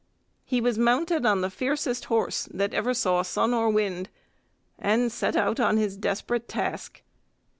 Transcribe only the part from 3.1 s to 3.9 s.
sun or